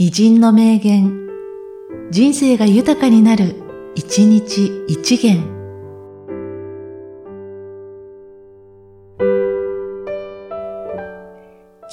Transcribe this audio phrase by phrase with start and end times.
[0.00, 1.26] 偉人の名言、
[2.12, 3.56] 人生が豊かになる、
[3.96, 5.42] 一日一元。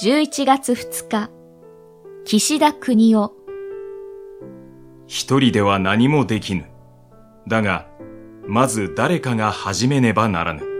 [0.00, 1.30] 11月2日、
[2.24, 3.32] 岸田国夫。
[5.08, 6.66] 一人では何もできぬ。
[7.48, 7.88] だが、
[8.46, 10.75] まず誰かが始めねばならぬ。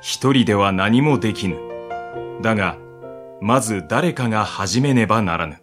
[0.00, 1.58] 一人では何もできぬ。
[2.40, 2.76] だが、
[3.40, 5.58] まず誰かが始めねばならぬ。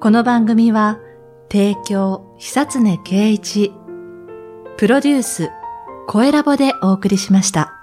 [0.00, 1.00] この番組は、
[1.50, 3.72] 提供、久常圭一、
[4.78, 5.50] プロデュース、
[6.06, 7.77] 声ラボでお送りしました。